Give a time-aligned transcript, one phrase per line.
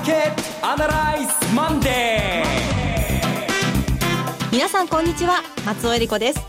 [0.00, 2.46] ーケットアナライズマンデー。
[4.50, 6.40] 皆さんこんにちは松尾英里子です。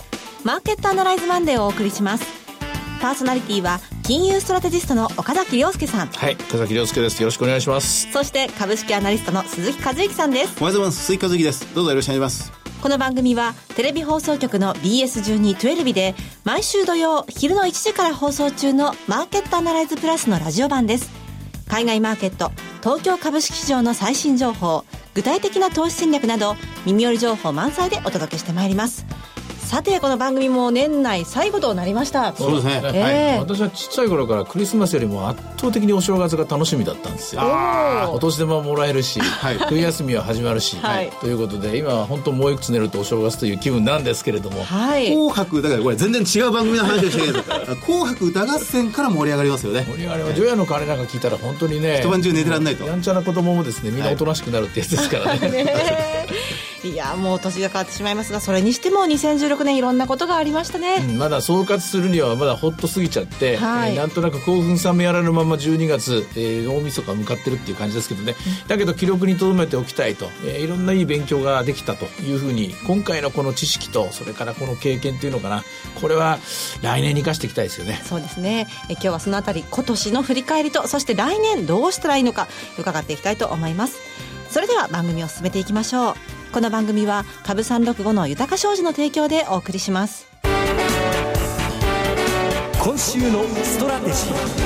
[0.46, 2.26] マーケットアナライズマンデーをお送りします。
[3.02, 6.08] パーソナリティは金融ストラテジストの岡崎良介さん。
[6.08, 7.22] はい岡崎亮介です。
[7.22, 8.10] よろしくお願いします。
[8.14, 10.56] そして株式アナリストの鈴木一之さんです。
[10.62, 11.04] おはようございます。
[11.04, 11.76] 鈴木一之です。
[11.76, 12.54] どうぞよろしくお願いします。
[12.82, 16.16] この番組はテレビ放送局の BS12-12 で
[16.46, 21.21] 毎週土曜昼の1時から放送中のマーケットアナライズプラスのラジオ版です
[21.72, 29.06] 海外マーケット東京株式市場の最新情報具体的な投資戦略など耳寄り情報満載でお届けしてまいります。
[29.72, 32.34] さてこの番組も年内最後となりました。
[32.34, 37.42] そうですね、えー、私はちっちゃい頃からクリスマスよりも圧倒的にお正月が楽しみだったんですよ。
[38.12, 49.88] お年玉もらえるし、はい、冬休みは始まるし、はい、ということで今は本当もういくつ寝るとお正月という気分なんですけれども、はい、紅白だからこれ全然違う番組の話をしてるんです 紅白歌合戦から盛り上がりますよね。
[49.90, 52.84] 盛り上がります除夜の鐘なんか聞いたら本当にね一晩中寝てらんないと。
[52.84, 55.50] やんちゃな子供もですねみんなおとなしくなるってやつですからね。
[55.50, 56.28] ね
[56.84, 68.36] いやもう年が変わってしまいますがそれにしても2016年いろんなことがありましたね、うん、まだ総括するにはまだほっとすぎちゃって、はい、えー、なんとなく興奮冷めやらぬまま12月、えー、大晦日向かってるっていう感じですけどね、
[68.68, 75.64] だけど記録に留めておきたいと、えー、いろんないい勉強ができたというふうに今回のこの知識とそれからこの経験っていうのかな。
[76.02, 76.40] これは
[76.82, 78.02] 来年に生かしていきたいですよね。
[78.04, 78.68] そうですね。
[78.90, 84.00] え今日はそのあたり今年の振り返りとそして来年どうしたらいいのか伺っていきたいと思います。
[84.50, 90.28] それでは番組を進めていきましょうこの番組は株365の豊か商事の提供でお送りします
[92.84, 94.62] 今週のストラテジー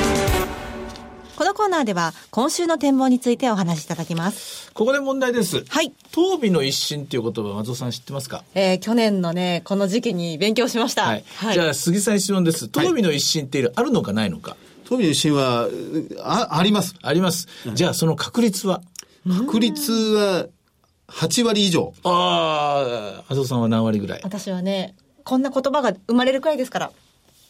[1.35, 4.71] このコーナーでは今週の展望についてお話しいただきます。
[4.71, 5.65] ここで問題です。
[5.67, 5.93] はい。
[6.11, 8.45] 当備の一新っていう言葉、松尾さん知ってますか？
[8.55, 11.03] えー、去年のね、この時期に勉強しました。
[11.03, 11.25] はい。
[11.35, 12.69] はい、じゃあ、杉さん質問です。
[12.69, 14.55] 当備の一新っていう、あるのかないのか？
[14.85, 15.67] 当備の一新は、
[16.23, 16.95] あ、あります。
[17.01, 17.49] あります。
[17.73, 18.81] じゃあ、その確率は？
[19.27, 20.47] 確率は、
[21.07, 21.93] 8割以上。
[22.03, 24.21] ああ、麻生さんは何割ぐらい？
[24.23, 26.91] 私はね、こんな言葉が生まれるくらいですから。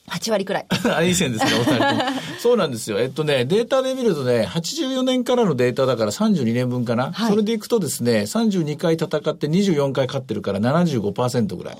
[0.07, 0.65] 8割くらい。
[0.93, 2.01] あ、いい線ですね、お二人とも。
[2.39, 2.99] そうなんですよ。
[2.99, 7.11] えっとね、データで見るとね、84年からのデータだから32年分かな。
[7.11, 11.77] はい、それでいくとですね、32回戦って24回勝ってるから75%ぐらい。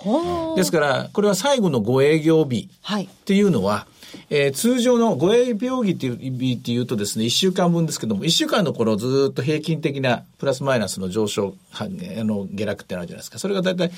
[0.56, 3.96] ですから、これは最後の5営業日っていうのは、はい
[4.30, 13.40] えー、通常の護衛病日っていう日っていうとですね、1週間分ですけども、1週間の頃ずっと平均的なプラスマイナスの上昇、あの、下落ってあるじゃないですか。
[13.40, 13.92] それが大体、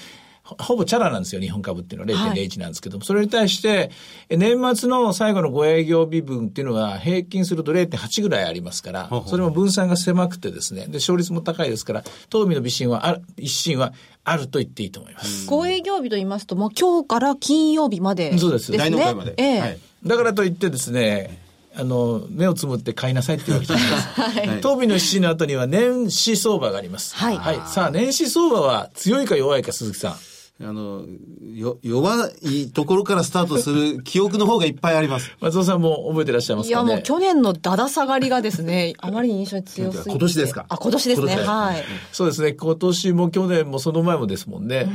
[0.59, 3.91] ほぼチャラなんですよ、日本株っていうのは0.01なんですけども、はい、それに対して、
[4.29, 13.93] 年末の最後の5営業日分っていうのは平均すると0.8ぐらいありますから、それも分散が狭くてですね、で、勝率も高いですから、当味の微信はある、一心は
[14.23, 15.47] あると言っていいと思います。
[15.47, 18.39] 5営業日と言いますと、もう今日から金曜日までですね。
[18.39, 18.71] そうです。
[18.71, 19.33] 大納会まで。
[19.37, 21.39] ええはいだからといってですね、
[21.75, 24.21] あの、目をつむって買いなさいっていうわけじゃないです。
[24.49, 24.61] はい。
[24.61, 27.15] 当備の指針の後には年始相場があります。
[27.15, 27.37] はい。
[27.37, 27.61] はい。
[27.67, 30.15] さあ、年始相場は強いか弱いか、鈴木さん。
[30.59, 31.05] あの、
[31.53, 35.31] よ、弱いところからスタートする 記憶の方がいっぱいあります。
[35.39, 40.09] 松尾さんも覚えてらっしゃいますか、ね、いや、もう去年のだだ下がりがですね、 あまりに印象に強すぎて。
[40.09, 40.65] 今年ですか？
[40.69, 41.35] あ、今年ですね。
[41.35, 41.83] はい。
[42.11, 42.53] そうですね。
[42.53, 44.89] 今年も去年もその前もですもんね。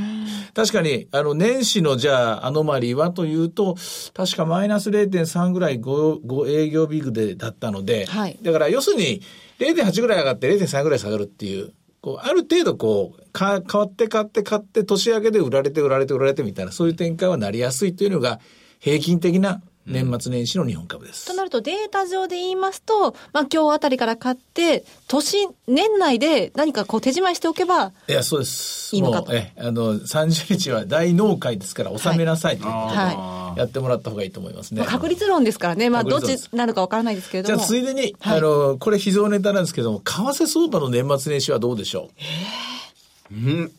[0.55, 3.77] 確かに、あの、年始のじゃあ、アノマリーはというと、
[4.15, 8.37] 確かマイナス0.3ぐらい 5, 5営業ビッグでだったので、はい。
[8.43, 9.23] だから要するに、
[9.61, 18.41] 0.8ぐらい上がって0.3ぐらい下がるっていう、こう、ある程度こう、か、変わって買って買って年明けで売られて売られて売られてみたいな、そういう展開はなりやすいというのが、
[18.81, 21.27] 平均的な年末年始の日本株です。
[21.27, 27.93] となるとデータ上で言いますと、まあ今日あたりから買って、年、年内で何かこう手仕舞いしておけば。
[28.09, 28.95] いや、そうです。
[28.95, 29.35] いいのかと。
[29.35, 34.83] え、あの、30日は大納会ですから納めなさいということで、はい、やってもらった方がいいと思いますね。
[34.83, 35.91] まあ、確率論ですからね。
[35.91, 37.57] まあどっちなるかわからないですけれども。
[37.57, 42.11] じゃあついでに、はい、あの、これ秘蔵ネタなんですけども、為替相場の年末年始はどうでしょう？
[42.19, 43.73] えー、うん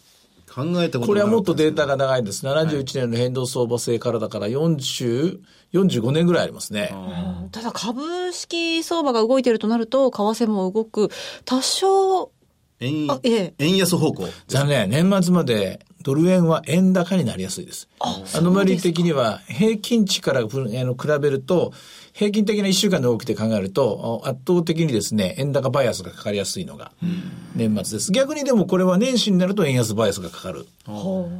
[0.53, 2.45] 考えたことこれはもっとデータが長いんです。
[2.45, 5.39] 71年の変動相場制からだから40、
[5.73, 6.93] 45年ぐらいありますね。
[7.51, 11.09] ただ株式相場が動いてるとなると、為替も動く。
[11.45, 12.31] 多少、
[12.79, 14.27] 円、ええ、円安方向。
[14.47, 14.89] 残念。
[14.89, 17.87] 年末までドル円は円高になりやすいです。
[17.99, 21.73] あノマリ的には平均値からあの比べると、
[22.13, 26.91] 平均的な1週間の動きで考えると、圧倒的にですね、円高バイアスがかかりやすいのが
[27.55, 28.11] 年末です。
[28.11, 30.67] 逆にでもこれは年始になると円安バイアスがかかる。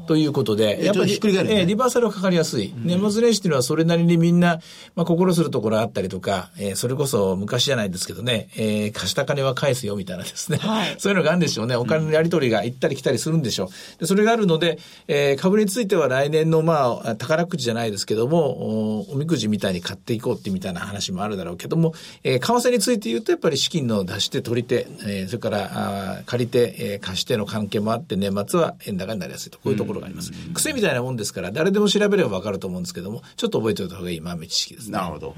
[0.07, 1.17] ということで、やっぱり、ね、
[1.59, 2.73] えー、リバーサルがかかりやすい。
[2.75, 4.61] 年末年始というのはそれなりにみんな、
[4.95, 10.59] まあ、心するところあったりとか、えー、それこそ昔じゃないですけどね、えー、貸した金は返すよみたいなですね。
[10.59, 11.75] はい、 そういうのがあるんでしょうね。
[11.75, 13.99] お金のやり取りが行ったり来たりするんでしょう。
[13.99, 30.31] でそれがあるのので、えー、株については来年のまあ、宝くじじゃないですけども、おおみくじみたいに買っていこうってみたいな話もあるだろうけども、えー、為替について言うとやっぱり資金の出して取り手、えー、それからあ借りて、えー、貸しての関係もあって年末は円高になりやすいと、こういうところがあります。
[30.53, 34.97] 癖みたいなもんですから、誰でも調べればわかると思うんですけども、ちょっと覚えておいた方がいい豆知識ですね。
[34.97, 35.35] なるほど。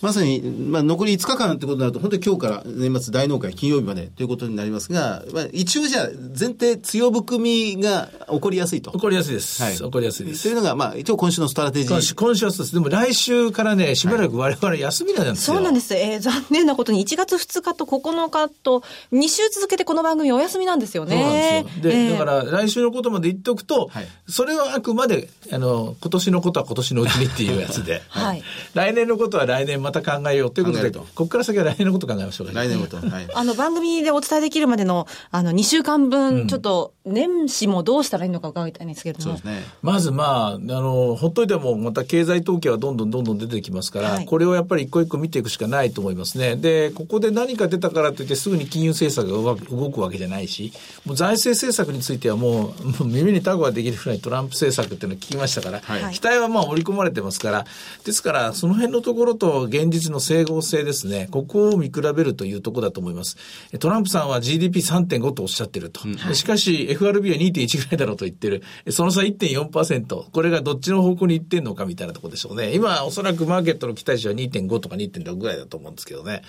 [0.00, 6.08] まさに、まあ、残り5日間ってことになると、本当に今日から年末大納会、金曜日までということになりますが、まあ、一応じゃあ、
[6.38, 8.90] 前提強含みが起こりやすいと。
[8.92, 9.62] 起こりやすいです。
[9.62, 9.76] はい。
[9.76, 10.44] 起こりやすいです。
[10.44, 11.90] というのが、まあ、一応今週のストラテジー。
[11.90, 12.74] 今週、今週はそうです。
[12.74, 15.56] でも来週からね、しばらく我々休みなんですよ。
[15.56, 15.94] そうなんです。
[15.94, 18.82] えー、残念なことに1月2日と9日と、
[19.12, 21.16] 2週続けてこの番組お休みなんですよね。
[21.16, 21.82] そうなんですよ。
[21.82, 28.42] で、えー、だから来週のことまで言っておくと、はい、それはあくまで、あの、今年のことは今年のうちにっていうやつで、 はい。
[28.74, 32.96] 来年のことは来年また考えようということで、ここから先は来年のこと考えましょう来年のこと。
[33.08, 33.28] はい。
[33.32, 39.24] あの、番組でお伝えできるまでの、あの、2週間分、ちょっと、年始もどうしたらいいのか伺いたいんですけれども。
[39.24, 39.62] そうですね。
[39.82, 46.56] まず、まあ、あの、ほっといても、また経済統計はどんどんどんどん出てきますから、はい、これをやっぱり一個一個見ていくしかないと思いますね。
[46.56, 50.72] で、ここで何か出たからといって、すぐに金融政策が動くわけじゃないし、
[51.04, 57.64] もう財政政策についてはもう、耳にタコができるぐらいトランプ政策っていうのを聞きましたから、はい、期待はまあ織り込まれてますから、
[58.04, 63.36] ですから、その辺のところと現実の整合性ですね、ここを見比べるというところだと思います。
[63.78, 66.00] トランプさんは GDP3.5 とおっしゃってると。
[66.04, 68.62] うんしかし、FRB は2.1ぐらいだろうと言ってる。
[68.90, 70.30] その差1.4%。
[70.30, 72.74] これがどっちの方向に行ってんのかみたいなところでしょうね。
[72.74, 76.42] 今、おそらくマーケットの期待値は2.5とか2.6ぐらいだと思うんですけどね。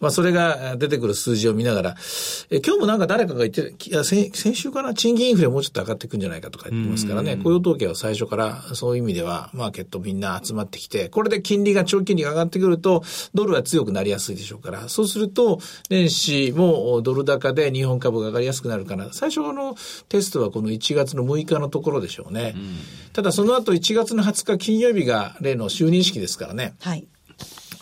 [0.00, 1.96] まあ、それが出てくる数字を見ながら、
[2.50, 7.36] え今日もなんか誰かが言って、先先週から賃金インフレもうちょっと上がっていくんじゃないかとか言ってますからね。
[7.36, 13.02] 雇用統計は最初からそういう意味では、マーケットみんな集まってきて、これで金利が長期金利が上がってくると、
[13.34, 19.12] ドルは強くなりやすいでしょうから、そうすると、年始もドル高で日本株が上がりやすくなるかな。
[19.12, 19.76] 最初の
[20.08, 22.54] テストはこの1月の6日のところでしょうね。
[22.56, 22.76] うん、
[23.12, 26.74] ただその後1月の20日金曜日が例の就任式ですからね。
[26.80, 27.06] はい。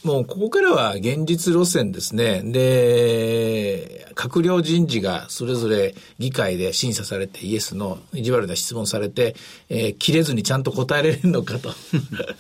[0.04, 2.42] もうここからは現実路線ですね。
[2.44, 9.34] で、閣僚人事がそれぞれ議会で審査されてイエスの意地悪な質問されて、
[9.68, 11.70] えー、切れずにちゃんと答えられるのかと。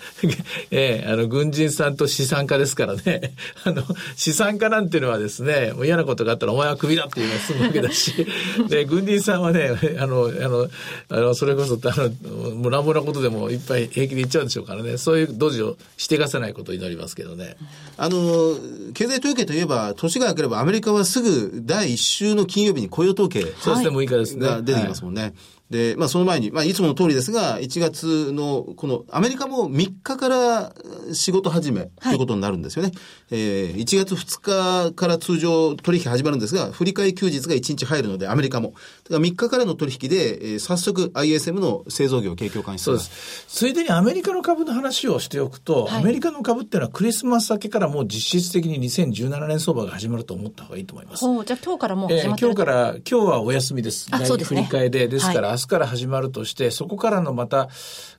[0.70, 3.34] えー、あの、軍人さんと資産家ですからね。
[3.64, 3.82] あの、
[4.16, 8.12] 資産家なんていうのはですね、もう嫌なことがあったらお前はクビだっていうのが済むわけだし、
[8.68, 10.68] で、軍人さんはね、あの、あの、
[11.08, 17.53] あの、それこそ、あの、もう乱暴なことでもいっぱい平気で言っちゃうんでしょうからね、そういうドジをしてがせないことを祈りますけどね。
[17.96, 18.56] あの、
[18.92, 23.42] 経済統計といえば、年が明ければアメリカはすぐ第1週の金曜日に雇用統計。
[23.58, 24.46] そうですね、6日ですね。
[24.46, 25.22] が出てきますもんね。
[25.22, 25.34] はい
[25.70, 30.74] で、まあその前に、まあいつもの通りですが、1月の、このアメリカも3日から
[31.12, 32.90] 仕事始めということになるんですよね。
[32.90, 32.98] はい、
[33.30, 38.70] えー、1月2日から通常取引始まるんですが、振り替え休日が1日入るので、アメリカも。
[38.70, 38.80] だか
[39.14, 43.46] ら3日からの取引で、えー、早速 ISM の製造業景況感そうです。
[43.48, 51.24] ついでにアメリカの株の話をしておくと、はい、アメリカの株っていうのはクリスマス明けからもう実質的に2017年相場が始まると思った方がいいと思います。
[51.24, 54.08] じゃあ今日からもう始まってえー、今日から、今日はお休みです。
[54.10, 54.64] あそうですね。
[54.64, 57.68] 振り替えで、ですから、はい明日から始まるとして、そこからのまた、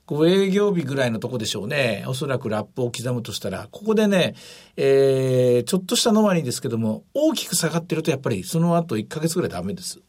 [0.06, 2.04] こう営業日ぐらいのとこでしょうね。
[2.08, 4.34] おそらくラップを刻むとしたら、ここでね、
[4.76, 10.00] えー、ちょっとしたのまにですけども、大きく下がってるとやっぱりその後1ヶ月ぐらいダメです。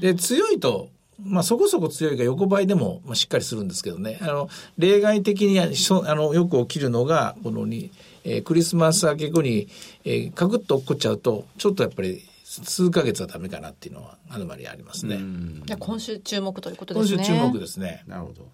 [0.00, 0.88] で、強いと、
[1.22, 4.18] まあそこそこ強いが横ばいでも、まあ、しっかりするんですけどね。
[4.20, 5.68] あの、例外的にあ
[6.14, 7.90] のよく起きるのが、このに、
[8.24, 9.68] えー、クリスマス明け後に、
[10.04, 12.22] えー、カクッと起こっちゃうと、ちょっとやっぱり
[12.64, 15.18] 数ヶ月はダメかなっていうのはあるまりありますね。
[15.64, 17.16] じゃ今週注目ということですね。
[17.16, 18.04] 今週注目ですね。
[18.06, 18.48] なるほど。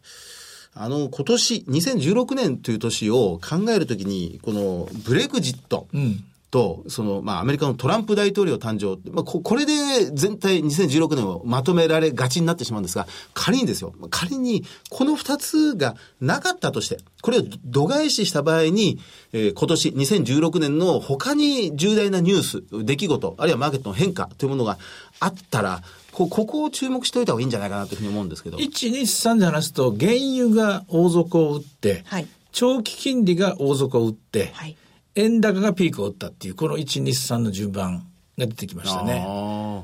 [0.74, 9.72] あの、今年、2016年という年を考えるときに、このブレグジット、うんと、その、まあ、アメリカのトランプ大統領誕生、まあ、ここれで
[10.12, 19.00] 全体2016年をまとめられがちになってしまうんですが、仮にですよ、仮にこの二つがなかったとして、これを度外視した場合に、
[19.32, 24.78] えー、今年2016年の他に重大なニュース、出来事、あるいはマーケットの変化というものが
[25.20, 25.82] あったら、
[26.12, 28.58] こここを注目しておいた方がいいんじゃないかなというふうに思うんですけど。
[28.58, 34.76] 1、2、3で話すと、原油が大底を打って、はい、長期金利が大底を打って、はい
[35.14, 38.06] 円高がピークを打ったっていう、この1、2、3の順番
[38.38, 39.26] が出てきましたね。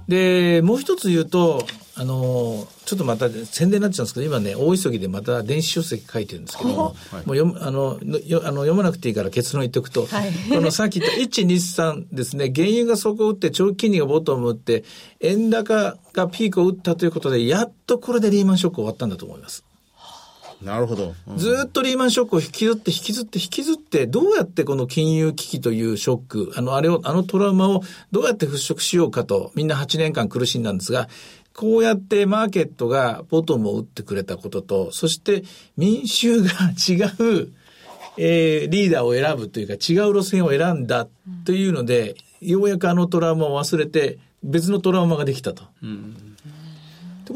[0.09, 14.85] で、もう一つ言うと、あの、ちょっとまた宣伝になっちゃうんですけど、今ね、大急ぎでまた電子書籍書いてるんですけども、はい、もう読あのよあの読まなくていいから結論言っておくと、はい、このさっき言った1、2、3ですね、原油が底を打って、長期金利がボトムを打って、
[15.21, 19.65] 円高がピークを打ったということで、やっとこれでリーマンショック終わったんだと思います。
[20.63, 21.15] なるほど。
[21.27, 31.09] うん、ずっとリーマンショックを引きずって引きずって引きずって、どうやってこの金融危機というショック、あの、あれを、あのトラウマをどうやって払拭しようかと、みんな8年間苦しんだんですが、
[31.55, 35.43] こうやってマーケットがボトムを打ってくれたことと、そして
[35.77, 37.53] 民衆が違う、
[38.17, 41.09] えー、リーダーを選ぶというか違う路線を選んだ
[41.45, 45.65] というので、ようやくあのトラウマを忘れて別のトラウマができたと。
[45.83, 46.28] うん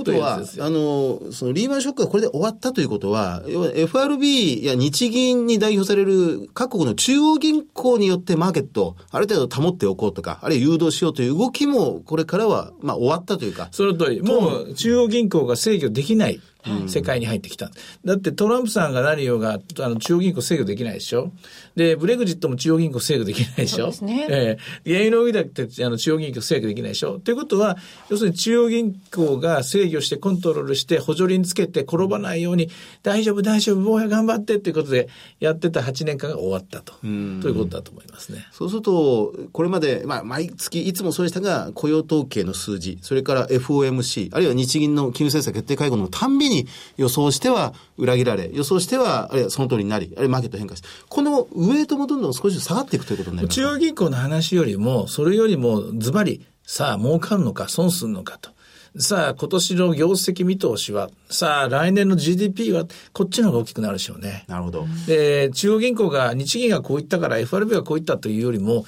[0.00, 13.68] ってことは、あの、そのリーマンショックがこれで終わったということは、要は FRB や日銀に代表される各国の中央銀行によってマーケットをある程度保っておこうとか、あるいは誘導しようという動きもこれからは、まあ終わったというか。
[13.72, 14.22] その通り。
[14.22, 16.40] もう中央銀行が制御できない。
[16.86, 17.70] 世界に入ってきた。
[18.04, 21.32] だってトランプさんが何ようが、あの、中央銀行制御できないでしょ？
[21.76, 23.92] で、ブレグジットも中央銀行制御できないでしょ？
[23.92, 24.26] そうですね。
[24.30, 24.92] ええー。
[24.92, 27.18] 原油の上だってあの中央銀行制御できないでしょ？
[27.18, 27.76] ということは、
[28.10, 32.70] 要するに中央銀行が制御してコントロールして補助輪つけて転ばないように、
[33.02, 35.08] 大丈夫大丈夫、坊や頑張ってっていうことで
[35.40, 36.94] やってた8年間が終わったと。
[37.00, 38.46] ということだと思いますね。
[38.52, 46.51] そうすると、これまで、まあ、毎月いつもそうでしたが、雇用統計の数字、それから FOMC、あるいは日銀の金融政策決定会合のたんびに
[46.96, 58.50] 予想しては裏切られ、予想しては、あるいはその通りになり、あるいはマーケット変化して、このウエイトもどんどん少し下がっていくということになります中央銀行の話よりも、それよりもズバリ、さあ儲かるのか損するのかと。
[58.98, 64.44] さあ、今年の業績見通しは、さあ、来年の GDP は、こっちの方が大きくなるでしょうね。
[64.48, 64.86] なるほど。
[65.06, 68.84] で、中央銀行が、日銀がこう言ったから、FRB がこう言ったというよりも、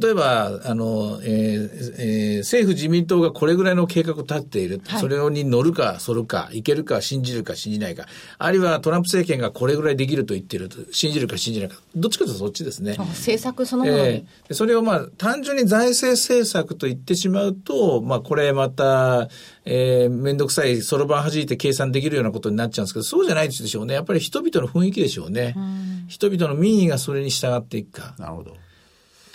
[0.00, 4.80] 例えば、あの、えーえー、政府自民党がこれぐらいの計画を立っている。
[4.84, 8.06] はい、それに乗るか、反るか、いけるか、信じるか、信じないか。
[8.38, 11.76] あるいはトランプ政権がこれぐらいできると言っていると、信じるか、信じないか。
[11.94, 12.96] どっちかというとそっちですね。
[12.98, 14.02] 政策そのものに。
[14.02, 19.28] えー、それをまあ、単純に財政政策と言ってしまうと、まあ、これまた、
[19.68, 23.94] えー、めんどくさい、そろばん弾いて計算できるようなことになっちゃうんですけど、そうじゃないでしょうね。
[23.94, 25.54] やっぱり人々の雰囲気でしょうね。
[25.56, 25.60] う
[26.08, 28.14] 人々の民意がそれに従っていくか。
[28.18, 28.56] なるほど。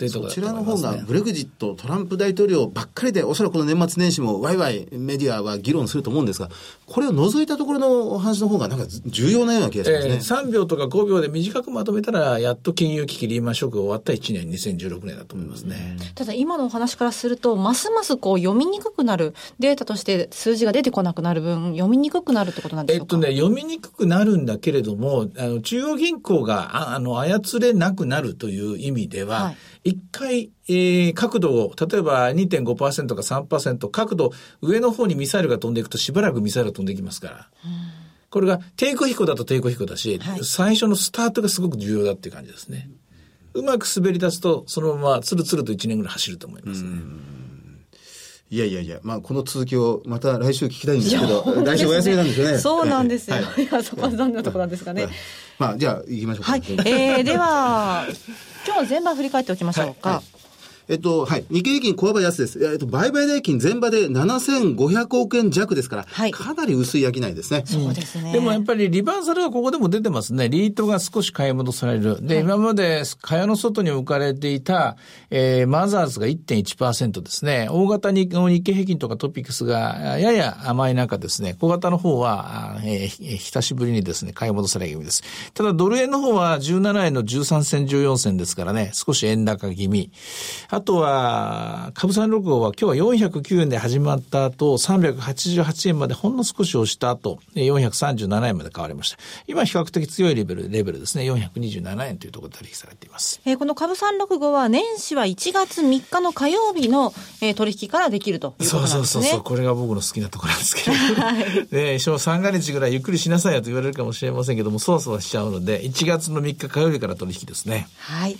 [0.02, 6.48] というところ、ね、そちらの方がブレグジット、トランプ大統領ばっかりで、おそらくこの年末年始もワイワイメディアは議論すると思うんですが、
[6.86, 10.14] これを除いたところの話の方がなんか重要なような気がしますね。
[10.14, 15.96] えー、3秒とか5秒で短くまとめたら、やっと金融危機リーマンショックが終わった1年、2016年だと思いますね。
[16.14, 23.16] ただ今のお話からすると、ますますこう読みにくくなる、データとして数字が出てこなくなる分、読みにくくなるってことなんでしょうか？
[23.16, 37.50] えっとね、読みにくくなるんだけれども、あの中央銀行がああの操れなくなるという意味では、はい一回、えー、角度を、例えば2.5%か3%、角度、上の方にミサイルが飛んでいくとしばらくミサイルが飛んできますから。
[38.30, 42.88] これが低空飛行だと低空飛行だし、はい、最初のスタートがすごく重要だっていう感じですね。
[43.54, 46.90] うまく滑り出すと、そのままつるつると1年ぐらい走ると思いますね。
[48.52, 52.58] いやいやいや、まあ、この続きをまた来週聞きたいんですけど、来週お休みなんですよね。
[52.58, 53.36] そうなんですよ。
[53.36, 55.08] はい、いや、そこは残念なところなんですかね。
[55.58, 56.50] まあ、じゃあ、行きましょうか。
[56.50, 56.62] はい。
[56.84, 58.06] えー、では、
[58.66, 60.08] 今日は全場振り返っておきましょうか。
[60.10, 60.41] はいはい
[60.92, 61.44] えっと、はい。
[61.50, 62.62] 日経平均小幅安です。
[62.62, 67.62] えっと、売買代金全場で7500億円弱ですから、はい、かなり薄い商いですね。
[67.64, 68.32] そうですね。
[68.32, 70.50] でもやっぱりリバーサルがここでも出てますね。
[70.50, 72.24] リートが少し買い戻される。
[72.26, 74.98] で、はい、今まで蚊帳の外に置かれていた、
[75.30, 77.68] えー、マザーズが1.1%ですね。
[77.70, 85.22] 大型に日経平均とかトピックスがやや甘い中ですね、小型の方は、えー、久しぶりにですね、買い戻され気味です。
[85.54, 90.12] ただ、ドル円の方は17円の13銭14銭ですからね、少し円高気味。
[90.68, 99.18] あとは、株三六号は今日は409円で始まった後、388円までほんの少し押した後、437円まで買われました。
[99.46, 101.24] 今比較的強いレベル、レベルですね。
[101.24, 103.40] 427円というところで取引されています。
[103.44, 108.98] えー、この株三六号は年始は1月3日の火曜日の、えー、取引からできるということなんですね。
[108.98, 110.92] そうそうそうこれが僕の好きなところなんですけど。
[111.22, 111.68] はい。
[111.70, 117.88] ね、小三が日ぐらいゆっくりしなさいよと言われるかもしれませんけども、そわそわしちゃうので、1月の3日火曜日から取引ですね。
[117.98, 118.36] はい。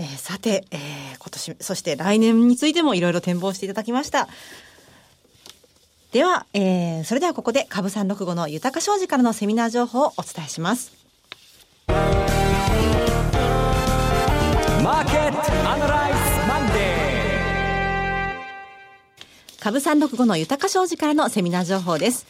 [0.00, 0.80] えー、さて、えー、
[1.18, 4.28] 今年、そして来年についてもいろいろ展望していただきました。
[6.12, 10.92] では、えー、それではここで株三六五の豊か商事からのセミナー情報をお伝えします。
[11.86, 11.98] マー
[15.04, 15.38] ケット
[15.70, 22.24] アナライズマンデー株三六五の豊か商事からのセミナー情報です。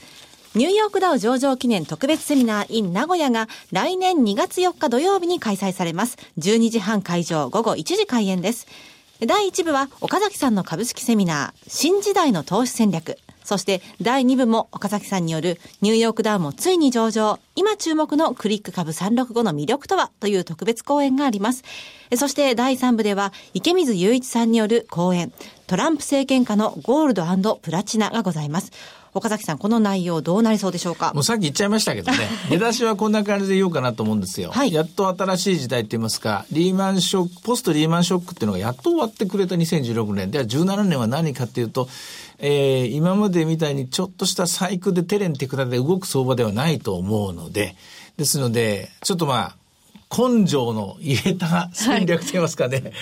[0.56, 6.18] ニューヨークダウ上場記念特別セミナー in 名古屋が来年2月4日土曜日に開催されます。
[6.38, 8.66] 12時半会場、午後1時開演です。
[9.24, 13.16] 第1部は岡崎さんの株式セミナー、新時代の投資戦略。
[13.44, 21.62] そして第2部も岡崎さんによるニューヨークダウもついに上場、今注目のクリック株365の魅力とはという特別講演があります。
[22.16, 25.32] そして第3部では池水雄一さんによる講演、
[25.68, 28.72] トランプ政権下のゴールドプラチナがございます。
[29.12, 31.12] 岡崎さん、この内容どうなりそうでしょうか？
[31.14, 34.50] もうさっき言っちゃいましたけどね、 出だしはこんな感じで言おうかなと思うんですよ。
[34.50, 40.30] はい、やっと新しい時代って言いますか、リーマンショック、ポストリーマンショックっていうのがやっと終わってくれた2016年。
[40.30, 41.88] では17年は何かっていうと、
[42.38, 47.76] えー、今までみたいにちょっとした細工でテレンテクラで動く相場ではないと思うので、
[48.16, 49.56] ですので、ちょっとまあ、
[50.10, 52.92] 根性の入れた戦略といいますかね、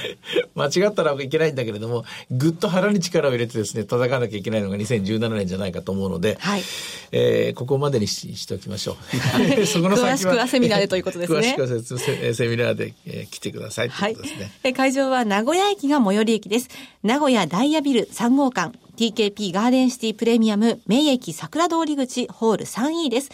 [0.54, 6.62] はい、間違ったらいけないんだけれども、ぐっと腹に力を入れてですね、戦わなきゃいけないのが2017年じゃないかと思うので、はい、
[7.12, 8.96] えー、ここまでにししておきましょう。
[9.66, 11.38] そこの詳しくはセミナーでということですね。
[11.58, 14.52] 詳しくはセセミナーで、えー、来てくださいということですね。
[14.62, 16.68] はい、会場は名古屋駅が最寄り駅です。
[17.02, 23.30] 名古屋ダイヤビル3号館、TKP ガーデンシティプレミアム、名駅桜通り口ホール 3E です。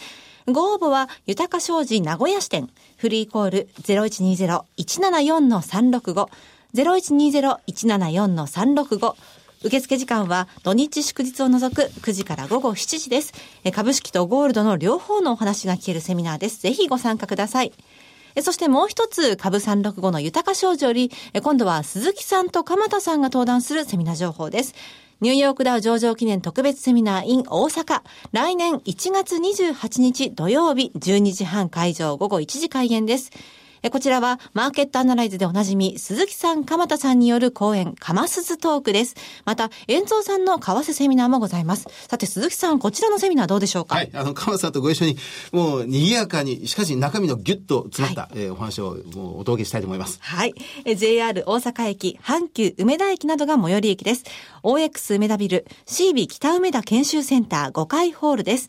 [0.47, 2.69] ご応募は、豊か商事名古屋支店、
[3.05, 6.27] フリーコール0120-174-365、
[6.73, 9.15] 0120-174-365、
[9.63, 13.31] 受付時間は土日祝日を除く9時から午後7時です。
[13.71, 16.63] 株式とゴールドの両方のお話が聞けるセミナーです。
[16.63, 17.71] ぜひご参加ください。
[18.41, 21.11] そしてもう一つ、株365の豊か少女より、
[21.41, 24.75] 今度は鈴木さんと鎌田さんが登壇するセミナー情報です。
[25.21, 28.01] ニューヨークダウ上場記念特別セミナー in 大阪。
[28.33, 33.31] 来年1月28日土曜日12時半会場午後1時開演です。
[33.91, 39.15] こちらはマーケットアナライズでおなじみ、鈴木さん、鎌田さんによる講演、かますずトークです。
[39.45, 41.87] また、遠蔵さんの為替セミナーもございます。
[42.09, 43.95] さて、鈴木さん、こちらのセミナーどうでしょうか？
[43.95, 45.17] はい、あの、鎌田さんとご一緒に、
[45.51, 50.17] もう、賑やかに、しかし中身のギュッと詰まった、はい、えー、お話をもうお届けしたいと思います。
[50.21, 50.55] はい。
[50.85, 54.23] え JR 大阪駅、阪急梅田駅などが最寄り駅です。
[54.63, 58.67] OX 梅田ビル、CB 北梅田研修センター5階ホールです。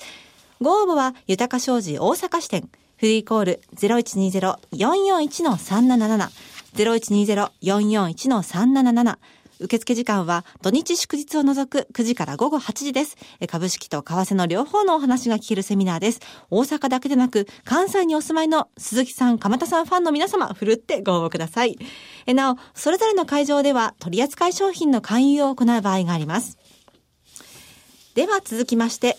[0.61, 2.69] ご応募は、豊か商事大阪支店、
[2.99, 6.29] フリーコール0120-441-377
[6.77, 9.19] 0120-441-377
[9.59, 13.17] 受付時間は土日祝日を除く9時から午後8時です。
[13.49, 16.21] 株式と為替の両方のお話が聞けるセミナーです。
[16.51, 21.79] 大阪だけでなく関西にお住まいの鈴木さん、鎌田さんファンの皆様、ふるってご応募ください。
[22.27, 26.59] なお、それぞれの会場では取扱い商品の勧誘を行う場合があります。
[28.15, 29.17] では続きまして、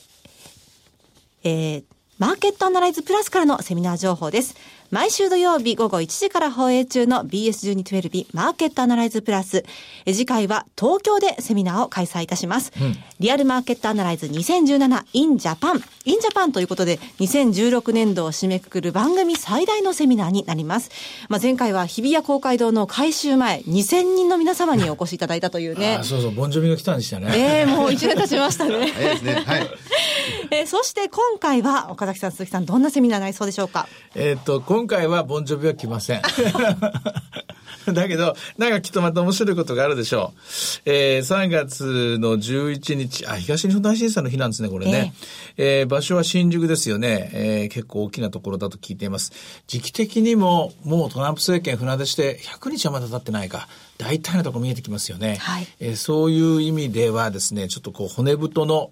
[1.44, 4.56] えーマーケットアナライズプラスからのセミナー情報です。
[4.90, 9.66] 毎週土曜日午後1時から放映中の BS1212 マーケットアナライズプラス。
[10.06, 12.72] 次回は東京でセミナーを開催いたします。
[12.80, 15.84] うん、リアルマーケットアナライズ 2017in Japan。
[16.06, 20.90] in Japan ということで2016年度を締めくくる番組最大のセミナーになります。
[21.28, 25.98] まあ、前回は日比谷公会堂の改修前2000人の皆様にお越しいただいたというね。
[26.00, 27.28] あそうそう、ボンジョビが来たんでしたね。
[27.36, 28.88] ええー、もう1年経ちましたね。
[28.94, 29.44] 早 いですね。
[29.46, 29.68] はい。
[30.52, 33.88] えー、そして今回は岡崎さん、鈴木さん、どんなセミナーになりそうでしょうか？
[34.16, 36.22] えっと、今回はボンジョビは来ません。
[37.92, 40.40] だけど、なんかきっとまた面白いことがあるでしょう。
[40.86, 45.16] えー、3月の11日、あ、東日本大震災の日なんですね、これね。
[45.58, 47.32] えー、えー、場所は新宿ですよね。
[47.34, 49.32] えー、結構大きなところだと聞いています。
[49.66, 53.68] 時期的にも、もうトランプ政権船出して100日はまだ経ってないか。
[53.98, 55.38] 大体のところ見えてきますよね。
[55.38, 58.92] はい、えー、そういう意味ではですね、ちょっとこう骨太の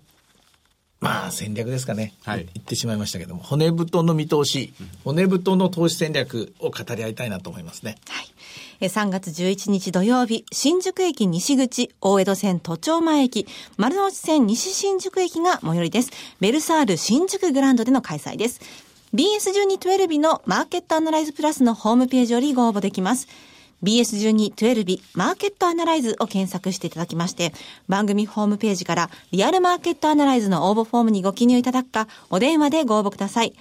[0.99, 7.97] まあ戦略ですかね、はい、言ってしまいましたけども骨太の見通し、骨太の投資戦略を語り合いたいなと思いますね。
[8.09, 8.35] はい
[8.81, 16.11] 3月11日土曜日、新宿駅西口、大江戸線都庁前駅、丸の内線西新宿駅が最寄りです。
[16.41, 18.59] ベルサール新宿グランドでの開催です。
[19.13, 23.27] BS1212 のマーケットアナライズプラスのホームページよりご応募できます。
[23.83, 27.53] BS1212 マーケットアナライズを検索していただきまして、
[27.87, 33.53] 番組ホームページからリアルマーケットアナライズの応募フォームにご記入いただくか、お電話でご応募ください。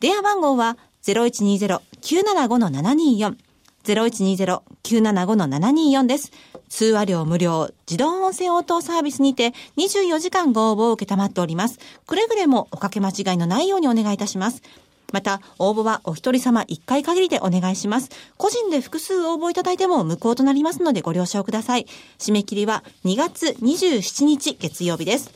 [0.00, 3.36] 電話番号は0120-975-724
[3.84, 6.32] 0120-975-724です。
[6.68, 11.78] 通話料無料、自動音声応答サービスにて24時間ご応募を受けたまっております。
[12.06, 14.62] くれぐれもおかけ間違いのないようにお願いいたします。
[15.14, 18.10] また、応募はお一人様1回限りでお願いします。
[18.36, 21.86] 個人で複数応募いただいても無効となりますのでご了承ください。
[22.18, 25.30] 締め切りは2月27日月曜日です。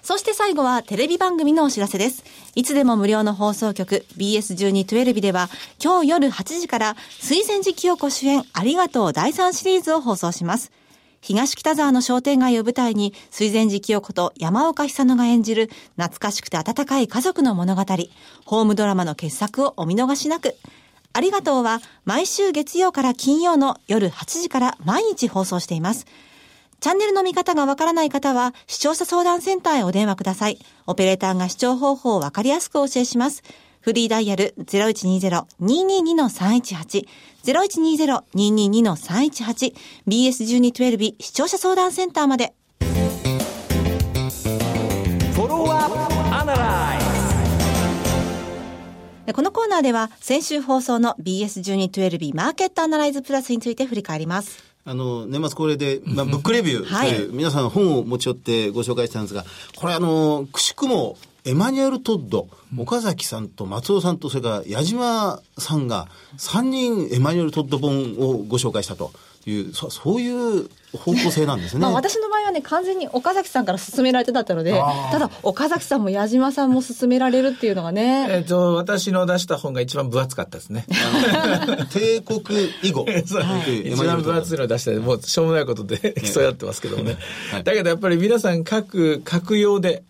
[0.00, 2.24] そして最後はテレビ番組のお知らせです。
[2.54, 10.72] いつでも無料の放送局 BS1212 では今日夜8時から水前寺清子主演ありがとう第3シリーズを放送します。
[11.26, 17.82] 東北沢の商店街を舞台に、水前寺清子と山岡久乃が演じる、懐かしくて温かい家族の物語、
[18.44, 20.54] ホームドラマの傑作をお見逃しなく。
[21.12, 26.06] ありがとうは、毎週月曜から金曜の夜8時から毎日放送しています。
[26.78, 30.60] チャンネルの見方がわからない方は、視聴者相談センターへお電話ください。
[30.86, 33.42] オペレーターが視聴方法をわかりやすくお教えします。
[33.86, 37.06] フリーダイヤル0120-222-318
[38.34, 39.74] 0120-222-318
[40.08, 42.52] BS1212 視聴者相談センターまで。
[49.32, 54.64] このコーナーでは先週放送の BS1212 マーケットアナライズプラスについて振り返ります。
[54.84, 59.44] あの、年末恒例で、まあ、ブックレビューはい、皆さん本を持ち寄ってご紹介したんですが、
[59.76, 69.12] これあの、くしくも、エマニュエル・トッド、岡崎さんと松尾さんと、それから矢島さんが、3人エマニュエル・トッド本をご紹介したと
[69.46, 71.80] いう、そそういう方向性なんですね。
[71.80, 78.26] まあ私の場合はね、完全に岡崎さんから勧められてだったので、ただ岡崎さんも矢島さんも勧められるっていうのがね。
[78.30, 80.86] えっ、と、私の出した本が一番分厚かったですね。
[81.92, 82.40] 帝国
[82.82, 83.04] 以後。
[83.06, 83.12] は
[83.68, 87.16] い、一番分厚いのを出して、もうしょうもないことで 競い合ってますけどもね。
[87.50, 90.04] はい、だけどやっぱり皆さん各、各用で、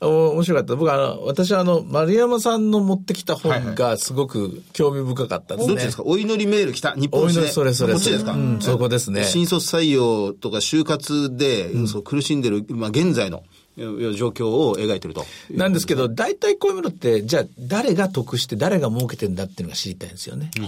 [0.00, 0.76] 面白かった。
[0.76, 5.74] 僕はあの、私はあの、丸山さんの持ってきた本がすごく興味深かったですね。
[5.74, 6.02] どっちですか？
[6.04, 7.48] お祈りメール来た日本史で。
[7.48, 7.94] それそれ。
[7.94, 9.24] こっちですか、うん、そこですね。
[9.24, 10.07] 新卒採用
[10.40, 13.44] とか就活で、うん、そう苦しんでる、まあ、現在の
[13.76, 15.24] 状況を描いてると。
[15.50, 20.50] なんですけど、大体こういうものって、じゃあ誰が得して誰が儲けてんだっていうのが知りたいんですよね。
[20.58, 20.64] うん、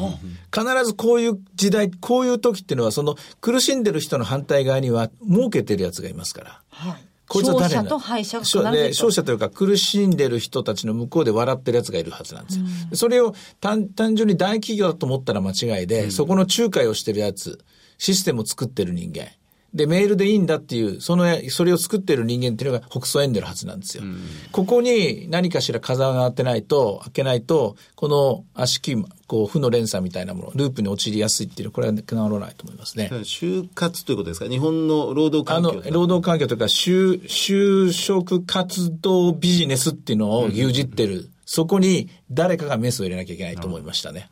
[0.52, 6.62] 必ずこういう時代、こういう時っていうのは、その苦しんでる人の反対側には儲けてるやつがいますから。
[6.70, 12.64] はいこいつは誰勝者と敗者がで勝者というか苦しんでる人たちの向こうで笑ってるやつがいるはずなんですよ。
[12.90, 17.60] うん、それを単純に大企業だと思ったら間違いで、うん、そこの仲介をしてるやつ、
[18.00, 19.28] システムを作ってる人間。
[19.72, 24.02] で、メールでいいんだっていう、その、それを作ってる人間っていうのが北総エンデルはずなんですよ。
[24.02, 28.96] うん、ここに何かしら風が当てないと、開けないと、この足キ
[29.28, 33.10] こう、負の連鎖みたいなもの、ループに陥りやすいっていう、これは治らないと思いますね。
[33.12, 34.48] 就活ということですか？
[34.48, 41.14] 日本の労働環境あの、労働環境というか、就、就職活動ビジネスっていうのを牛耳ってる。
[41.14, 44.30] うん、そこに誰かがメスを入れなきゃいけないと思いましたね。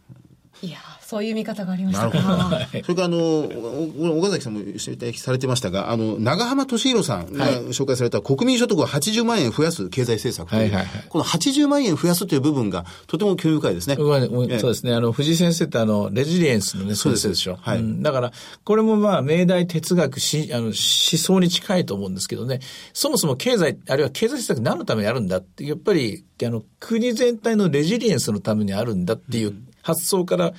[0.62, 2.68] いやそういう見方がありましたか。
[2.84, 13.96] それからあの、岡崎さんも指摘されてましたが、あの、長浜俊弘さんが紹介された国民所得を80万円増やす経済政策はいはいはい、この80万円増やすという部分がとても興味深いですね。
[13.96, 14.92] そうですね。
[14.92, 17.56] あの、藤井先生ってあの、レジリエンスのね、そうですでしょ。
[17.56, 18.02] はい、うん。
[18.02, 18.32] だから、
[18.64, 22.60] これもまあ、命題哲学し、あの、思想に近いと思うんですけどね、
[22.92, 30.54] そもそも経済、あるいは経済政策何のためにあるんだって、やっぱり、あの、国全体のレジリエンスのためにあるんだっていう発想から、うん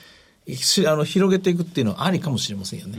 [0.87, 2.97] あの広げていくっていうのはありかもしれませんよね。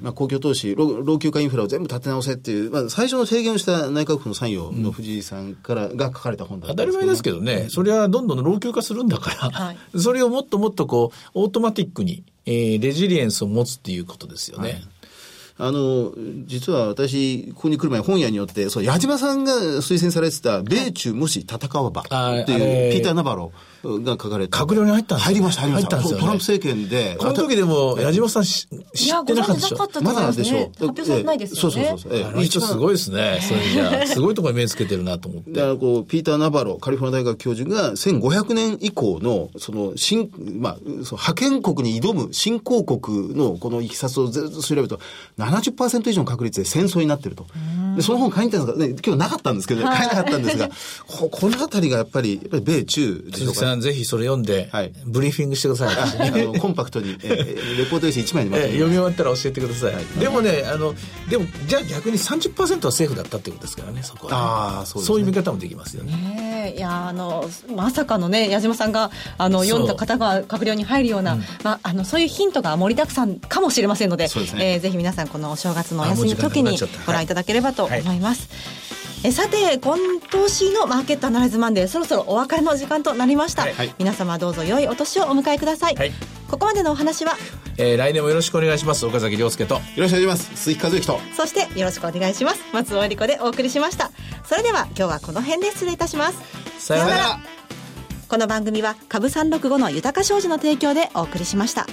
[0.00, 14.70] まあ、公共投資老、老朽化インフラを全部立て直せっていう、まあ、最初の提言をした内閣府の参与の藤井さんからが書かれた本だ当たり前ですけどね、それはどんどん老朽化するんだから、はい、 それをもっともっとこう、オートマティックに、えー、レジリエンスを持つっていうことですよね。
[14.70, 14.82] はい。
[15.58, 16.12] あの、
[16.46, 24.58] 実は私、ここに来る前本屋によって、そう、矢島さんが推薦されてた、米中もし戦わばっていう、ピーター・ナバロが書かれた。
[24.58, 26.00] 閣僚に入ったんです入りました、入りました。
[26.02, 27.16] トランプ政権で。
[27.18, 29.76] この時でも、矢島さん知ってなかったでしょ？
[30.02, 31.60] まだでしょ発表されないですよね。
[31.60, 32.24] そうそうそう。
[32.26, 33.40] あの人すごいですね。
[33.42, 35.52] それじゃすごいところに目つけてるなと思って。
[35.52, 45.00] だからこう、ピーター・ナバロ、カリフォルニア大学教授が1500年以降の、その、新、まあ、その覇権国に挑む新興国のこのいきさつをずっと調べると、
[45.38, 47.46] 70%以上の確率で戦争になってると。
[47.96, 50.70] で、その本買いに行ったんですが、ね、今日なかったんですけど、買えなかったんですが、
[51.06, 53.60] ここのあたりがやっぱり、やっぱり米中でしょうか。
[53.60, 56.30] さん、ぜひそれ読んで、はい、ブリーフィングしてください。
[56.30, 59.94] あのコンパクトに、えー、レポート用紙1枚にまとめて、読み終わったら教えてください。
[59.94, 60.94] はい、でもね、あの、
[61.28, 66.12] でも、じゃあ逆に30%は政府だったってことですからね、そこは、ね、ああ、そう、ね、そういう見方もできますよね。
[66.12, 78.91] ねいや、あの、まさかのね、矢島さんが、あの、読んだ方が閣僚に入るような、うん、まあ、あの、そういうヒントが盛りだくさんかもしれませんので、でね、えー、ぜひ皆さん、このお正月のお休みの時にご覧いただければと思います。
[79.24, 79.96] えさて今
[80.30, 86.12] 年のマーケットアナライズマンデーそろそろお別れの時間となりました、はい、皆様どうぞ良いお年をお迎えください、はい、
[86.52, 87.36] ここまでのお話は、
[87.78, 89.06] えー、来年もよろしくお願いします。
[89.06, 89.76] 岡崎亮介と。
[89.76, 90.56] よろしくお願いします。
[90.56, 91.18] 鈴木和之と。
[91.34, 92.60] そしてよろしくお願いします。
[92.74, 94.10] 松尾恵理子でお送りしました。
[94.44, 96.38] それでは今日はこの辺で失礼いたします。
[96.78, 97.40] さようなら。
[98.28, 101.86] この番組は株三六五の豊か商事の提供でお送りしました。